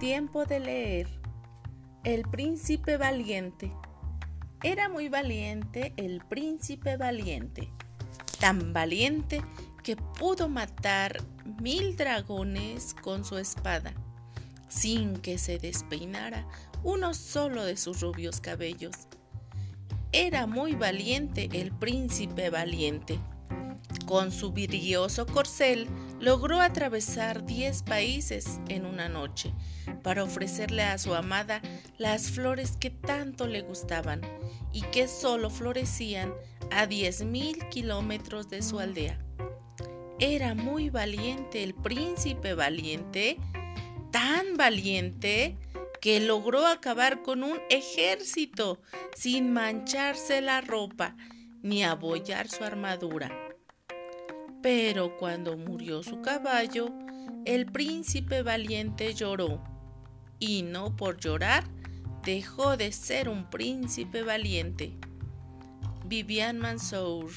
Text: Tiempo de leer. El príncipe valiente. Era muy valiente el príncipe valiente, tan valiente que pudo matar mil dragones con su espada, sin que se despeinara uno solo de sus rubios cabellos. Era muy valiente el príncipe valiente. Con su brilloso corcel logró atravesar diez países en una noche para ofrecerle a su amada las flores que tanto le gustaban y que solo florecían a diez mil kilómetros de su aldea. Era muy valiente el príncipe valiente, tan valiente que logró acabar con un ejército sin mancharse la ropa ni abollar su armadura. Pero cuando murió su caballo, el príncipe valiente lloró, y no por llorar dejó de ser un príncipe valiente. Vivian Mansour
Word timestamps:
Tiempo 0.00 0.46
de 0.46 0.60
leer. 0.60 1.08
El 2.04 2.22
príncipe 2.22 2.96
valiente. 2.96 3.70
Era 4.62 4.88
muy 4.88 5.10
valiente 5.10 5.92
el 5.98 6.22
príncipe 6.24 6.96
valiente, 6.96 7.68
tan 8.38 8.72
valiente 8.72 9.42
que 9.84 9.96
pudo 9.96 10.48
matar 10.48 11.18
mil 11.60 11.98
dragones 11.98 12.94
con 12.94 13.26
su 13.26 13.36
espada, 13.36 13.92
sin 14.68 15.18
que 15.18 15.36
se 15.36 15.58
despeinara 15.58 16.48
uno 16.82 17.12
solo 17.12 17.62
de 17.62 17.76
sus 17.76 18.00
rubios 18.00 18.40
cabellos. 18.40 18.94
Era 20.12 20.46
muy 20.46 20.76
valiente 20.76 21.50
el 21.52 21.72
príncipe 21.72 22.48
valiente. 22.48 23.18
Con 24.10 24.32
su 24.32 24.50
brilloso 24.50 25.24
corcel 25.24 25.86
logró 26.18 26.60
atravesar 26.60 27.46
diez 27.46 27.84
países 27.84 28.58
en 28.68 28.84
una 28.84 29.08
noche 29.08 29.54
para 30.02 30.24
ofrecerle 30.24 30.82
a 30.82 30.98
su 30.98 31.14
amada 31.14 31.62
las 31.96 32.32
flores 32.32 32.72
que 32.72 32.90
tanto 32.90 33.46
le 33.46 33.60
gustaban 33.60 34.20
y 34.72 34.82
que 34.82 35.06
solo 35.06 35.48
florecían 35.48 36.34
a 36.72 36.88
diez 36.88 37.22
mil 37.22 37.68
kilómetros 37.68 38.50
de 38.50 38.62
su 38.62 38.80
aldea. 38.80 39.16
Era 40.18 40.56
muy 40.56 40.90
valiente 40.90 41.62
el 41.62 41.72
príncipe 41.72 42.54
valiente, 42.54 43.38
tan 44.10 44.56
valiente 44.56 45.56
que 46.00 46.18
logró 46.18 46.66
acabar 46.66 47.22
con 47.22 47.44
un 47.44 47.60
ejército 47.70 48.82
sin 49.14 49.52
mancharse 49.52 50.40
la 50.40 50.62
ropa 50.62 51.14
ni 51.62 51.84
abollar 51.84 52.48
su 52.48 52.64
armadura. 52.64 53.49
Pero 54.62 55.16
cuando 55.16 55.56
murió 55.56 56.02
su 56.02 56.20
caballo, 56.20 56.90
el 57.44 57.66
príncipe 57.66 58.42
valiente 58.42 59.14
lloró, 59.14 59.62
y 60.38 60.62
no 60.62 60.96
por 60.96 61.18
llorar 61.18 61.64
dejó 62.24 62.76
de 62.76 62.92
ser 62.92 63.28
un 63.28 63.48
príncipe 63.48 64.22
valiente. 64.22 64.98
Vivian 66.06 66.58
Mansour 66.58 67.30